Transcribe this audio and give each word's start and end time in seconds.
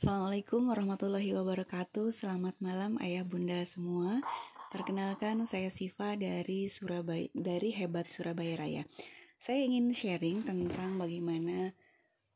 Assalamualaikum 0.00 0.72
warahmatullahi 0.72 1.36
wabarakatuh. 1.36 2.08
Selamat 2.16 2.56
malam 2.56 2.96
ayah 3.04 3.20
bunda 3.20 3.60
semua. 3.68 4.24
Perkenalkan 4.72 5.44
saya 5.44 5.68
Siva 5.68 6.16
dari 6.16 6.72
Surabaya 6.72 7.28
dari 7.36 7.68
Hebat 7.68 8.08
Surabaya 8.08 8.64
Raya. 8.64 8.88
Saya 9.36 9.60
ingin 9.60 9.92
sharing 9.92 10.48
tentang 10.48 10.96
bagaimana 10.96 11.76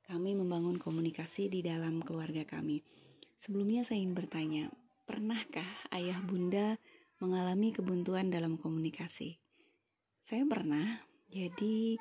kami 0.04 0.37
membangun 0.37 0.77
komunikasi 0.77 1.48
di 1.48 1.64
dalam 1.64 2.04
keluarga 2.04 2.45
kami. 2.45 2.85
Sebelumnya 3.40 3.81
saya 3.81 3.96
ingin 3.96 4.12
bertanya 4.12 4.69
Pernahkah 5.08 5.88
ayah 5.96 6.21
bunda 6.21 6.76
mengalami 7.17 7.72
kebuntuan 7.72 8.28
dalam 8.28 8.60
komunikasi? 8.60 9.40
Saya 10.21 10.44
pernah. 10.44 11.01
Jadi 11.33 11.96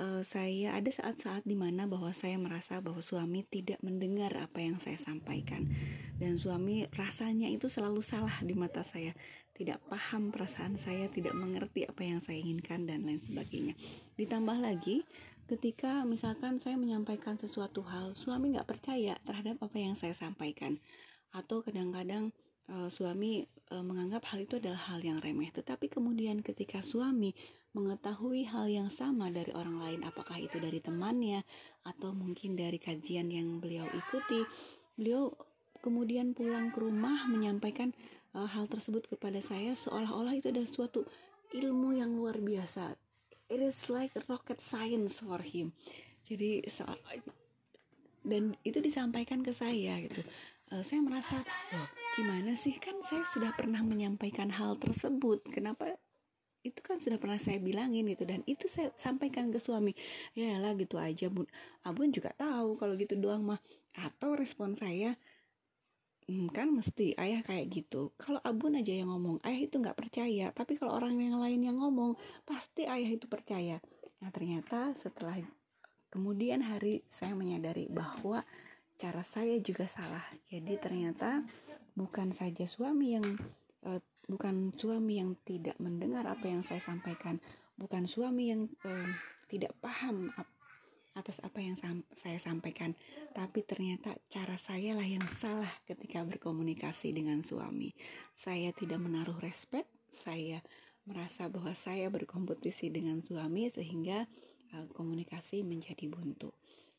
uh, 0.00 0.22
saya 0.22 0.76
ada 0.76 0.88
saat-saat 0.92 1.44
di 1.48 1.56
mana 1.56 1.88
bahwa 1.88 2.12
saya 2.12 2.36
merasa 2.36 2.80
bahwa 2.80 3.00
suami 3.00 3.44
tidak 3.48 3.80
mendengar 3.80 4.32
apa 4.36 4.60
yang 4.60 4.76
saya 4.80 5.00
sampaikan. 5.00 5.68
Dan 6.16 6.40
suami 6.40 6.88
rasanya 6.92 7.48
itu 7.48 7.68
selalu 7.68 8.00
salah 8.00 8.32
di 8.44 8.56
mata 8.56 8.84
saya. 8.84 9.12
Tidak 9.56 9.88
paham 9.88 10.32
perasaan 10.32 10.76
saya 10.76 11.08
tidak 11.08 11.32
mengerti 11.32 11.88
apa 11.88 12.04
yang 12.04 12.20
saya 12.20 12.36
inginkan 12.40 12.84
dan 12.84 13.08
lain 13.08 13.24
sebagainya. 13.24 13.72
Ditambah 14.20 14.60
lagi 14.60 15.04
ketika 15.48 16.04
misalkan 16.04 16.60
saya 16.60 16.76
menyampaikan 16.76 17.38
sesuatu 17.38 17.80
hal 17.86 18.12
suami 18.18 18.52
nggak 18.52 18.68
percaya 18.68 19.16
terhadap 19.24 19.56
apa 19.64 19.76
yang 19.80 19.96
saya 19.96 20.12
sampaikan. 20.12 20.76
Atau 21.32 21.64
kadang-kadang 21.64 22.32
uh, 22.68 22.88
suami 22.92 23.48
uh, 23.72 23.84
menganggap 23.84 24.28
hal 24.30 24.42
itu 24.44 24.58
adalah 24.58 24.90
hal 24.92 25.00
yang 25.02 25.18
remeh 25.22 25.50
tetapi 25.50 25.90
kemudian 25.90 26.42
ketika 26.42 26.82
suami 26.82 27.34
mengetahui 27.76 28.48
hal 28.48 28.72
yang 28.72 28.88
sama 28.88 29.28
dari 29.28 29.52
orang 29.52 29.76
lain, 29.76 30.00
apakah 30.08 30.40
itu 30.40 30.56
dari 30.56 30.80
temannya 30.80 31.44
atau 31.84 32.16
mungkin 32.16 32.56
dari 32.56 32.80
kajian 32.80 33.28
yang 33.28 33.60
beliau 33.60 33.84
ikuti. 33.92 34.48
Beliau 34.96 35.36
kemudian 35.84 36.32
pulang 36.32 36.72
ke 36.72 36.80
rumah 36.80 37.28
menyampaikan 37.28 37.92
uh, 38.32 38.48
hal 38.48 38.64
tersebut 38.64 39.04
kepada 39.12 39.44
saya 39.44 39.76
seolah-olah 39.76 40.40
itu 40.40 40.48
adalah 40.48 40.64
suatu 40.72 41.04
ilmu 41.52 42.00
yang 42.00 42.16
luar 42.16 42.40
biasa. 42.40 42.96
It 43.52 43.60
is 43.60 43.76
like 43.92 44.16
rocket 44.24 44.64
science 44.64 45.20
for 45.20 45.44
him. 45.44 45.76
Jadi 46.24 46.64
dan 48.26 48.58
itu 48.66 48.82
disampaikan 48.82 49.44
ke 49.44 49.52
saya 49.52 50.00
gitu. 50.00 50.24
Uh, 50.72 50.82
saya 50.82 50.98
merasa, 50.98 51.44
gimana 52.16 52.56
sih? 52.56 52.80
Kan 52.80 53.04
saya 53.04 53.22
sudah 53.28 53.52
pernah 53.52 53.84
menyampaikan 53.84 54.48
hal 54.48 54.80
tersebut. 54.80 55.44
Kenapa 55.52 56.00
itu 56.64 56.80
kan 56.80 56.96
sudah 56.96 57.20
pernah 57.20 57.36
saya 57.36 57.60
bilangin 57.60 58.08
gitu. 58.08 58.24
Dan 58.24 58.40
itu 58.48 58.72
saya 58.72 58.88
sampaikan 58.96 59.52
ke 59.52 59.60
suami. 59.60 59.92
Ya 60.32 60.56
lah 60.56 60.72
gitu 60.80 60.96
aja 60.96 61.28
bun. 61.28 61.44
Abun 61.84 62.10
juga 62.10 62.32
tahu 62.32 62.80
kalau 62.80 62.96
gitu 62.96 63.20
doang 63.20 63.44
mah. 63.44 63.60
Atau 63.92 64.32
respon 64.32 64.72
saya 64.72 65.12
hmm, 66.24 66.56
kan 66.56 66.72
mesti 66.72 67.12
ayah 67.20 67.44
kayak 67.44 67.68
gitu. 67.68 68.16
Kalau 68.16 68.40
abun 68.40 68.80
aja 68.80 68.96
yang 68.96 69.12
ngomong 69.12 69.44
ayah 69.44 69.68
itu 69.68 69.76
nggak 69.76 70.00
percaya. 70.00 70.48
Tapi 70.56 70.80
kalau 70.80 70.96
orang 70.96 71.20
yang 71.20 71.36
lain 71.36 71.60
yang 71.68 71.76
ngomong 71.76 72.16
pasti 72.48 72.88
ayah 72.88 73.12
itu 73.12 73.28
percaya. 73.28 73.76
Nah 74.24 74.32
ternyata 74.32 74.96
setelah 74.96 75.36
kemudian 76.08 76.64
hari 76.64 77.04
saya 77.12 77.36
menyadari 77.36 77.92
bahwa 77.92 78.40
cara 78.96 79.20
saya 79.20 79.60
juga 79.60 79.84
salah. 79.84 80.24
Jadi 80.48 80.80
ternyata 80.80 81.44
bukan 81.96 82.30
saja 82.30 82.68
suami 82.68 83.16
yang 83.16 83.26
uh, 83.88 83.98
bukan 84.28 84.76
suami 84.76 85.18
yang 85.18 85.34
tidak 85.48 85.80
mendengar 85.80 86.28
apa 86.28 86.46
yang 86.46 86.60
saya 86.60 86.78
sampaikan, 86.78 87.40
bukan 87.80 88.04
suami 88.04 88.52
yang 88.52 88.68
uh, 88.84 89.10
tidak 89.48 89.72
paham 89.80 90.30
ap 90.36 90.46
atas 91.16 91.40
apa 91.40 91.64
yang 91.64 91.80
sam 91.80 92.04
saya 92.12 92.36
sampaikan, 92.36 92.92
tapi 93.32 93.64
ternyata 93.64 94.20
cara 94.28 94.60
saya 94.60 94.92
lah 94.92 95.08
yang 95.08 95.24
salah 95.40 95.72
ketika 95.88 96.20
berkomunikasi 96.20 97.16
dengan 97.16 97.40
suami. 97.40 97.96
Saya 98.36 98.68
tidak 98.76 99.00
menaruh 99.00 99.40
respect, 99.40 99.88
saya 100.12 100.60
merasa 101.08 101.48
bahwa 101.48 101.72
saya 101.72 102.12
berkompetisi 102.12 102.92
dengan 102.92 103.24
suami 103.24 103.72
sehingga 103.72 104.28
uh, 104.76 104.86
komunikasi 104.92 105.64
menjadi 105.64 106.04
buntu. 106.04 106.52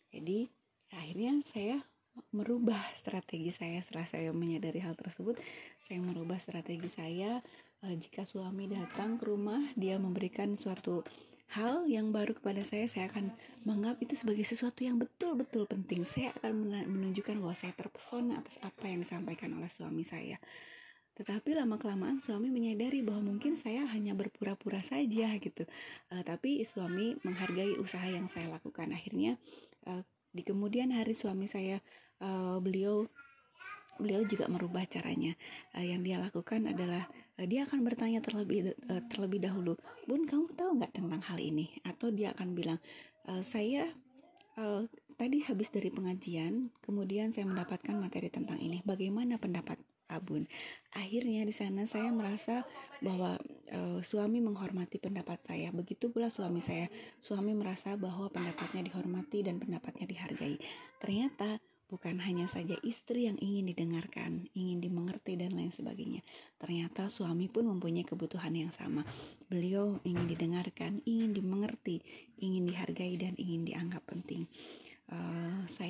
Jadi 0.10 0.50
akhirnya 0.98 1.38
saya 1.46 1.86
merubah 2.34 2.80
strategi 2.94 3.50
saya 3.54 3.82
setelah 3.82 4.08
saya 4.08 4.30
menyadari 4.34 4.84
hal 4.84 4.94
tersebut 4.94 5.40
saya 5.88 6.00
merubah 6.02 6.38
strategi 6.38 6.90
saya 6.90 7.40
uh, 7.86 7.96
jika 7.96 8.26
suami 8.28 8.70
datang 8.70 9.22
ke 9.22 9.30
rumah 9.30 9.62
dia 9.74 9.96
memberikan 9.98 10.58
suatu 10.60 11.02
hal 11.56 11.88
yang 11.88 12.12
baru 12.12 12.36
kepada 12.36 12.60
saya 12.68 12.92
saya 12.92 13.08
akan 13.08 13.32
menganggap 13.64 14.04
itu 14.04 14.20
sebagai 14.20 14.44
sesuatu 14.44 14.84
yang 14.84 15.00
betul-betul 15.00 15.64
penting 15.64 16.04
saya 16.04 16.36
akan 16.44 16.84
menunjukkan 16.92 17.40
bahwa 17.40 17.56
saya 17.56 17.72
terpesona 17.72 18.44
atas 18.44 18.60
apa 18.60 18.84
yang 18.88 19.02
disampaikan 19.08 19.56
oleh 19.56 19.72
suami 19.72 20.04
saya 20.04 20.36
tetapi 21.18 21.58
lama-kelamaan 21.58 22.22
suami 22.22 22.54
menyadari 22.54 23.02
bahwa 23.02 23.34
mungkin 23.34 23.58
saya 23.58 23.90
hanya 23.90 24.14
berpura-pura 24.14 24.86
saja 24.86 25.34
gitu. 25.42 25.66
Uh, 26.14 26.22
tapi 26.22 26.62
suami 26.62 27.18
menghargai 27.26 27.74
usaha 27.82 28.06
yang 28.06 28.30
saya 28.30 28.54
lakukan. 28.54 28.94
Akhirnya 28.94 29.42
uh, 29.90 30.06
di 30.38 30.46
kemudian 30.46 30.94
hari 30.94 31.18
suami 31.18 31.50
saya 31.50 31.82
uh, 32.22 32.62
beliau 32.62 33.10
beliau 33.98 34.22
juga 34.30 34.46
merubah 34.46 34.86
caranya. 34.86 35.34
Uh, 35.74 35.82
yang 35.82 36.06
dia 36.06 36.22
lakukan 36.22 36.70
adalah 36.70 37.10
uh, 37.42 37.46
dia 37.50 37.66
akan 37.66 37.82
bertanya 37.82 38.22
terlebih 38.22 38.78
uh, 38.94 39.02
terlebih 39.10 39.42
dahulu, 39.42 39.74
Bun 40.06 40.30
kamu 40.30 40.54
tahu 40.54 40.78
nggak 40.78 40.94
tentang 40.94 41.22
hal 41.26 41.42
ini? 41.42 41.74
Atau 41.82 42.14
dia 42.14 42.38
akan 42.38 42.54
bilang, 42.54 42.78
uh, 43.26 43.42
saya 43.42 43.90
uh, 44.62 44.86
tadi 45.18 45.42
habis 45.42 45.74
dari 45.74 45.90
pengajian, 45.90 46.70
kemudian 46.86 47.34
saya 47.34 47.50
mendapatkan 47.50 47.98
materi 47.98 48.30
tentang 48.30 48.62
ini. 48.62 48.86
Bagaimana 48.86 49.42
pendapat 49.42 49.82
Abun? 50.08 50.48
Akhirnya 50.96 51.44
di 51.44 51.52
sana 51.52 51.84
saya 51.84 52.10
merasa 52.12 52.64
bahwa 53.04 53.38
uh, 53.72 54.00
suami 54.02 54.40
menghormati 54.40 54.98
pendapat 54.98 55.40
saya. 55.44 55.70
Begitu 55.76 56.10
pula 56.10 56.32
suami 56.32 56.64
saya. 56.64 56.88
Suami 57.20 57.52
merasa 57.54 57.94
bahwa 58.00 58.32
pendapatnya 58.32 58.84
dihormati 58.88 59.44
dan 59.44 59.60
pendapatnya 59.60 60.08
dihargai. 60.08 60.58
Ternyata 60.98 61.60
Bukan 61.88 62.20
hanya 62.20 62.52
saja 62.52 62.76
istri 62.84 63.32
yang 63.32 63.40
ingin 63.40 63.72
didengarkan, 63.72 64.52
ingin 64.52 64.84
dimengerti 64.84 65.40
dan 65.40 65.56
lain 65.56 65.72
sebagainya. 65.72 66.20
Ternyata 66.60 67.08
suami 67.08 67.48
pun 67.48 67.64
mempunyai 67.64 68.04
kebutuhan 68.04 68.52
yang 68.52 68.76
sama. 68.76 69.08
Beliau 69.48 69.96
ingin 70.04 70.28
didengarkan, 70.28 71.00
ingin 71.08 71.32
dimengerti, 71.32 72.04
ingin 72.44 72.68
dihargai 72.68 73.16
dan 73.16 73.40
ingin 73.40 73.64
dianggap 73.64 74.04
penting. 74.04 74.52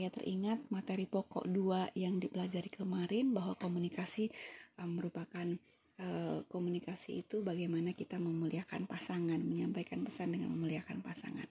Uh, 0.08 0.10
saya 0.10 0.24
teringat 0.24 0.60
materi 0.72 1.04
pokok 1.04 1.52
dua 1.52 1.92
yang 1.92 2.16
dipelajari 2.16 2.72
kemarin 2.72 3.36
bahwa 3.36 3.60
komunikasi 3.60 4.32
uh, 4.80 4.88
merupakan 4.88 5.60
uh, 6.00 6.48
komunikasi 6.48 7.28
itu 7.28 7.44
bagaimana 7.44 7.92
kita 7.92 8.16
memuliakan 8.16 8.88
pasangan, 8.88 9.44
menyampaikan 9.44 10.08
pesan 10.08 10.32
dengan 10.32 10.56
memuliakan 10.56 11.04
pasangan. 11.04 11.46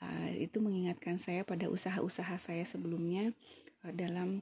Uh, 0.00 0.32
itu 0.40 0.56
mengingatkan 0.64 1.20
saya 1.20 1.44
pada 1.44 1.68
usaha-usaha 1.68 2.40
saya 2.40 2.64
sebelumnya 2.64 3.36
Eh, 3.82 3.90
dalam 3.94 4.38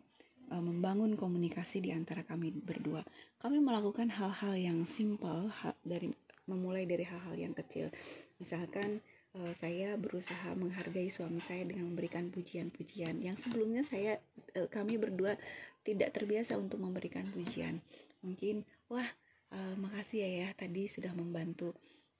uh, 0.53 0.61
membangun 0.61 1.17
komunikasi 1.17 1.81
di 1.81 1.91
antara 1.97 2.21
kami 2.21 2.53
berdua. 2.53 3.00
Kami 3.41 3.56
melakukan 3.56 4.12
hal-hal 4.12 4.53
yang 4.53 4.84
simple 4.84 5.49
dari 5.81 6.12
memulai 6.44 6.84
dari 6.84 7.09
hal-hal 7.09 7.32
yang 7.41 7.56
kecil. 7.56 7.88
Misalkan 8.37 9.00
uh, 9.36 9.52
saya 9.58 9.94
berusaha 9.94 10.54
menghargai 10.58 11.10
suami 11.12 11.38
saya 11.44 11.66
dengan 11.66 11.92
memberikan 11.92 12.30
pujian-pujian. 12.32 13.22
Yang 13.22 13.46
sebelumnya 13.46 13.82
saya 13.86 14.18
uh, 14.58 14.68
kami 14.70 14.98
berdua 14.98 15.38
tidak 15.86 16.12
terbiasa 16.14 16.58
untuk 16.58 16.82
memberikan 16.82 17.28
pujian. 17.30 17.80
Mungkin 18.20 18.66
wah 18.90 19.06
uh, 19.54 19.74
makasih 19.78 20.26
ya 20.26 20.30
ya 20.46 20.48
tadi 20.58 20.90
sudah 20.90 21.14
membantu 21.14 21.72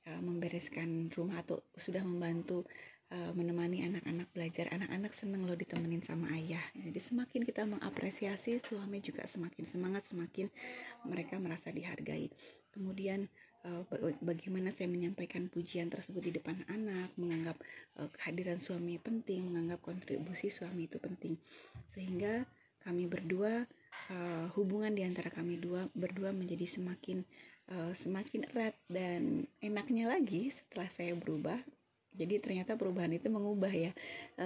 uh, 0.09 0.21
membereskan 0.23 1.11
rumah 1.13 1.43
atau 1.43 1.63
sudah 1.75 2.03
membantu 2.05 2.67
menemani 3.11 3.83
anak-anak 3.91 4.31
belajar. 4.31 4.71
Anak-anak 4.71 5.11
seneng 5.19 5.43
loh 5.43 5.59
ditemenin 5.59 5.99
sama 6.07 6.31
ayah. 6.31 6.63
Jadi 6.79 6.95
semakin 7.03 7.43
kita 7.43 7.67
mengapresiasi 7.67 8.63
suami 8.63 9.03
juga 9.03 9.27
semakin 9.27 9.67
semangat 9.67 10.07
semakin 10.07 10.47
mereka 11.11 11.43
merasa 11.43 11.75
dihargai. 11.75 12.31
Kemudian 12.71 13.27
uh, 13.65 13.83
bagaimana 14.21 14.73
saya 14.73 14.89
menyampaikan 14.89 15.49
pujian 15.51 15.93
tersebut 15.93 16.31
di 16.31 16.33
depan 16.37 16.57
anak 16.69 17.13
menganggap 17.21 17.57
uh, 18.01 18.09
kehadiran 18.17 18.61
suami 18.61 18.97
penting 18.97 19.51
menganggap 19.51 19.81
kontribusi 19.85 20.49
suami 20.49 20.89
itu 20.89 20.97
penting. 21.01 21.37
Sehingga 21.93 22.47
kami 22.81 23.05
berdua 23.11 23.69
uh, 24.13 24.47
hubungan 24.57 24.93
di 24.97 25.05
antara 25.05 25.29
kami 25.29 25.61
dua 25.61 25.89
berdua 25.93 26.33
menjadi 26.33 26.67
semakin 26.67 27.25
semakin 27.71 28.51
erat 28.51 28.75
dan 28.91 29.47
enaknya 29.63 30.11
lagi 30.11 30.51
setelah 30.51 30.91
saya 30.91 31.15
berubah. 31.15 31.55
Jadi 32.19 32.43
ternyata 32.43 32.75
perubahan 32.75 33.15
itu 33.15 33.31
mengubah 33.31 33.71
ya. 33.71 33.95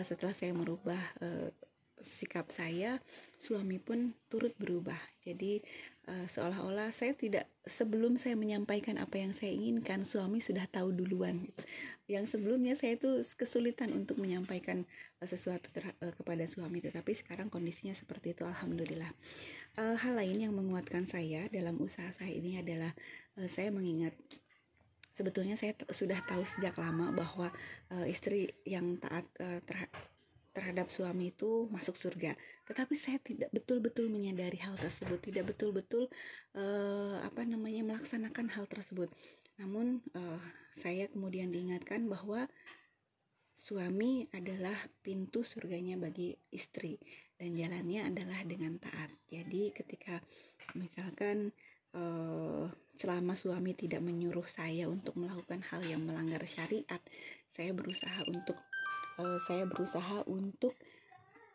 Setelah 0.04 0.36
saya 0.36 0.52
merubah 0.52 1.00
sikap 2.04 2.52
saya 2.52 3.00
suami 3.40 3.80
pun 3.80 4.12
turut 4.28 4.52
berubah. 4.60 5.00
Jadi 5.24 5.64
uh, 6.08 6.26
seolah-olah 6.28 6.92
saya 6.92 7.16
tidak 7.16 7.48
sebelum 7.64 8.20
saya 8.20 8.36
menyampaikan 8.36 9.00
apa 9.00 9.20
yang 9.20 9.32
saya 9.32 9.52
inginkan 9.52 10.04
suami 10.04 10.40
sudah 10.40 10.68
tahu 10.68 10.92
duluan. 10.92 11.48
Yang 12.04 12.36
sebelumnya 12.36 12.76
saya 12.76 13.00
itu 13.00 13.24
kesulitan 13.36 13.92
untuk 13.96 14.20
menyampaikan 14.20 14.84
uh, 15.20 15.28
sesuatu 15.28 15.72
uh, 15.80 16.12
kepada 16.12 16.44
suami. 16.44 16.84
Tetapi 16.84 17.12
sekarang 17.16 17.48
kondisinya 17.48 17.96
seperti 17.96 18.36
itu 18.36 18.44
alhamdulillah. 18.44 19.10
Uh, 19.74 19.96
hal 19.98 20.14
lain 20.16 20.38
yang 20.38 20.54
menguatkan 20.54 21.08
saya 21.08 21.48
dalam 21.50 21.80
usaha 21.80 22.12
saya 22.14 22.30
ini 22.30 22.60
adalah 22.60 22.92
uh, 23.40 23.48
saya 23.50 23.72
mengingat 23.74 24.14
sebetulnya 25.14 25.54
saya 25.54 25.78
sudah 25.94 26.18
tahu 26.26 26.42
sejak 26.58 26.74
lama 26.74 27.14
bahwa 27.14 27.48
uh, 27.94 28.06
istri 28.06 28.50
yang 28.66 28.98
taat 28.98 29.24
uh, 29.38 29.62
terhadap 30.54 30.86
suami 30.88 31.34
itu 31.34 31.66
masuk 31.68 31.98
surga. 31.98 32.38
Tetapi 32.64 32.94
saya 32.94 33.18
tidak 33.18 33.50
betul-betul 33.50 34.06
menyadari 34.06 34.56
hal 34.62 34.78
tersebut, 34.78 35.18
tidak 35.18 35.50
betul-betul 35.50 36.06
uh, 36.54 37.18
apa 37.26 37.42
namanya 37.42 37.82
melaksanakan 37.82 38.54
hal 38.54 38.64
tersebut. 38.70 39.10
Namun 39.58 39.98
uh, 40.14 40.40
saya 40.78 41.10
kemudian 41.10 41.50
diingatkan 41.50 42.06
bahwa 42.06 42.46
suami 43.54 44.26
adalah 44.34 44.74
pintu 45.02 45.46
surganya 45.46 45.94
bagi 45.94 46.34
istri 46.50 46.98
dan 47.38 47.54
jalannya 47.54 48.10
adalah 48.14 48.40
dengan 48.46 48.78
taat. 48.78 49.10
Jadi 49.30 49.74
ketika 49.74 50.22
misalkan 50.74 51.50
uh, 51.94 52.66
selama 52.94 53.34
suami 53.34 53.74
tidak 53.74 54.02
menyuruh 54.02 54.46
saya 54.46 54.86
untuk 54.86 55.18
melakukan 55.18 55.62
hal 55.70 55.82
yang 55.86 56.02
melanggar 56.02 56.42
syariat, 56.46 57.02
saya 57.54 57.70
berusaha 57.70 58.26
untuk 58.26 58.58
uh, 59.18 59.38
saya 59.42 59.68
berusaha 59.68 60.24
untuk 60.26 60.74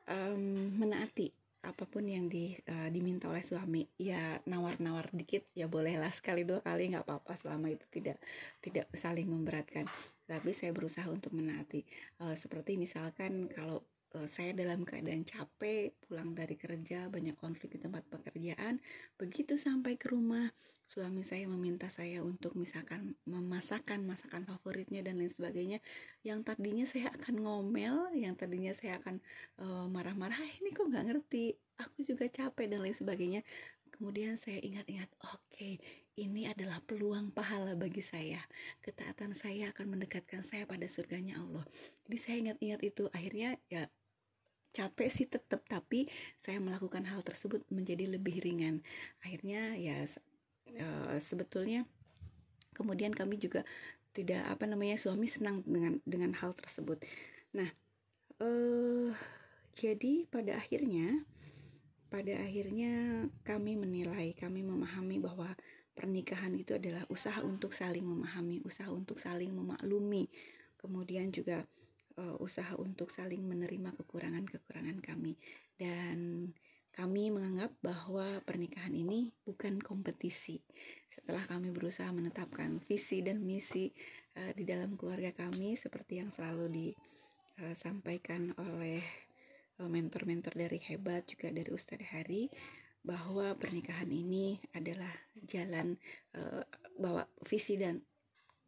um, 0.08 0.74
menaati 0.76 1.32
apa 1.60 1.84
pun 1.84 2.08
yang 2.08 2.32
di, 2.32 2.56
uh, 2.72 2.88
diminta 2.88 3.28
oleh 3.28 3.44
suami. 3.44 3.84
Ya 4.00 4.40
nawar-nawar 4.48 5.12
dikit 5.12 5.44
ya 5.52 5.68
bolehlah 5.68 6.12
sekali 6.12 6.48
dua 6.48 6.64
kali 6.64 6.96
nggak 6.96 7.04
apa-apa 7.04 7.36
selama 7.36 7.68
itu 7.68 7.84
tidak 7.92 8.18
tidak 8.64 8.88
saling 8.96 9.28
memberatkan. 9.28 9.84
Tapi 10.30 10.54
saya 10.56 10.72
berusaha 10.72 11.10
untuk 11.10 11.36
menaati. 11.36 11.84
Uh, 12.22 12.38
seperti 12.38 12.80
misalkan 12.80 13.52
kalau 13.52 13.84
saya 14.26 14.58
dalam 14.58 14.82
keadaan 14.82 15.22
capek 15.22 15.94
pulang 16.02 16.34
dari 16.34 16.58
kerja 16.58 17.06
banyak 17.14 17.38
konflik 17.38 17.78
di 17.78 17.80
tempat 17.82 18.10
pekerjaan 18.10 18.82
begitu 19.22 19.54
sampai 19.54 20.02
ke 20.02 20.10
rumah 20.10 20.50
suami 20.90 21.22
saya 21.22 21.46
meminta 21.46 21.86
saya 21.94 22.26
untuk 22.26 22.58
misalkan 22.58 23.14
memasakkan 23.30 24.02
masakan 24.02 24.50
favoritnya 24.50 25.06
dan 25.06 25.22
lain 25.22 25.30
sebagainya. 25.30 25.78
Yang 26.26 26.50
tadinya 26.50 26.86
saya 26.90 27.14
akan 27.14 27.36
ngomel 27.46 28.10
yang 28.18 28.34
tadinya 28.34 28.74
saya 28.74 28.98
akan 28.98 29.22
uh, 29.62 29.86
marah-marah 29.86 30.42
ah, 30.42 30.52
ini 30.58 30.74
kok 30.74 30.90
nggak 30.90 31.06
ngerti? 31.14 31.54
Aku 31.78 32.02
juga 32.02 32.26
capek 32.26 32.66
dan 32.74 32.82
lain 32.82 32.98
sebagainya. 32.98 33.46
Kemudian 33.94 34.42
saya 34.42 34.58
ingat-ingat 34.66 35.14
oke 35.22 35.38
okay, 35.54 35.78
ini 36.18 36.50
adalah 36.50 36.82
peluang 36.82 37.30
pahala 37.38 37.78
bagi 37.78 38.02
saya. 38.02 38.42
Ketaatan 38.82 39.38
saya 39.38 39.70
akan 39.70 39.94
mendekatkan 39.94 40.42
saya 40.42 40.66
pada 40.66 40.90
surganya 40.90 41.38
Allah. 41.38 41.70
Jadi 42.10 42.18
saya 42.18 42.36
ingat-ingat 42.50 42.82
itu 42.82 43.06
akhirnya 43.14 43.62
ya 43.70 43.86
capek 44.70 45.10
sih 45.10 45.26
tetap 45.26 45.66
tapi 45.66 46.06
saya 46.40 46.62
melakukan 46.62 47.06
hal 47.10 47.26
tersebut 47.26 47.66
menjadi 47.74 48.06
lebih 48.06 48.42
ringan. 48.42 48.86
Akhirnya 49.26 49.74
ya 49.76 50.06
uh, 50.78 51.18
sebetulnya 51.18 51.90
kemudian 52.78 53.12
kami 53.12 53.42
juga 53.42 53.66
tidak 54.14 54.46
apa 54.46 54.66
namanya 54.66 54.98
suami 54.98 55.26
senang 55.30 55.66
dengan 55.66 56.02
dengan 56.06 56.34
hal 56.38 56.54
tersebut. 56.54 57.02
Nah 57.54 57.70
uh, 58.42 59.12
jadi 59.80 60.28
pada 60.30 60.60
akhirnya 60.60 61.24
pada 62.10 62.42
akhirnya 62.42 63.26
kami 63.46 63.78
menilai 63.78 64.34
kami 64.34 64.66
memahami 64.66 65.22
bahwa 65.22 65.54
pernikahan 65.94 66.56
itu 66.58 66.74
adalah 66.74 67.06
usaha 67.12 67.38
untuk 67.46 67.76
saling 67.76 68.02
memahami 68.08 68.64
usaha 68.66 68.90
untuk 68.90 69.22
saling 69.22 69.54
memaklumi. 69.54 70.32
Kemudian 70.80 71.30
juga 71.36 71.68
uh, 72.20 72.36
usaha 72.44 72.76
untuk 72.76 73.08
saling 73.08 73.40
menerima 73.48 73.96
kekurangan-kekurangan 73.96 75.00
kami 75.00 75.40
dan 75.80 76.52
kami 76.92 77.32
menganggap 77.32 77.72
bahwa 77.80 78.44
pernikahan 78.44 78.92
ini 78.92 79.32
bukan 79.48 79.80
kompetisi. 79.80 80.60
Setelah 81.08 81.48
kami 81.48 81.72
berusaha 81.72 82.12
menetapkan 82.12 82.84
visi 82.84 83.24
dan 83.24 83.40
misi 83.40 83.96
uh, 84.36 84.52
di 84.52 84.68
dalam 84.68 85.00
keluarga 85.00 85.32
kami 85.32 85.80
seperti 85.80 86.20
yang 86.20 86.36
selalu 86.36 86.92
disampaikan 87.60 88.52
oleh 88.60 89.00
mentor-mentor 89.80 90.60
dari 90.60 90.76
hebat 90.92 91.24
juga 91.24 91.56
dari 91.56 91.72
Ustadz 91.72 92.12
Hari 92.12 92.52
bahwa 93.00 93.56
pernikahan 93.56 94.12
ini 94.12 94.60
adalah 94.76 95.12
jalan 95.48 95.96
uh, 96.36 96.68
bahwa 97.00 97.24
visi 97.48 97.80
dan 97.80 98.04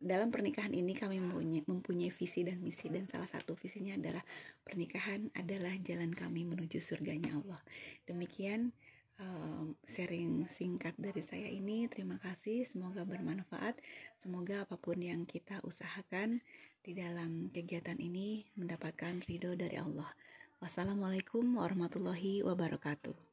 dalam 0.02 0.34
pernikahan 0.34 0.74
ini 0.74 0.98
kami 0.98 1.22
mempunyai, 1.22 1.62
mempunyai 1.70 2.10
visi 2.10 2.42
dan 2.42 2.58
misi 2.60 2.90
dan 2.90 3.06
salah 3.06 3.30
satu 3.30 3.54
visinya 3.54 3.94
adalah 3.94 4.26
pernikahan 4.66 5.30
adalah 5.38 5.78
jalan 5.86 6.10
kami 6.12 6.44
menuju 6.44 6.82
surganya 6.82 7.38
Allah. 7.38 7.62
Demikian 8.10 8.74
um, 9.22 9.78
sharing 9.86 10.50
singkat 10.50 10.98
dari 10.98 11.22
saya 11.22 11.46
ini. 11.48 11.86
Terima 11.86 12.18
kasih, 12.18 12.66
semoga 12.66 13.06
bermanfaat. 13.06 13.78
Semoga 14.18 14.66
apa 14.66 14.76
pun 14.82 14.98
yang 14.98 15.30
kita 15.30 15.62
usahakan 15.62 16.42
di 16.82 16.98
dalam 16.98 17.54
kegiatan 17.54 18.02
ini 18.02 18.50
mendapatkan 18.58 19.22
ridho 19.30 19.54
dari 19.54 19.78
Allah. 19.78 20.10
Wassalamualaikum 20.62 21.62
warahmatullahi 21.62 22.42
wabarakatuh. 22.42 23.31